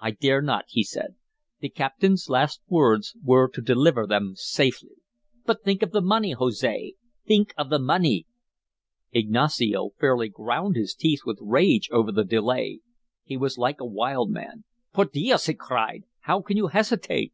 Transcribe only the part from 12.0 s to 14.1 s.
the delay; he was like a